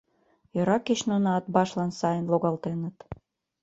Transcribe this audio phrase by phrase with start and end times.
[0.55, 2.97] Йӧра кеч нуно Атбашлан сайын логалтеныт.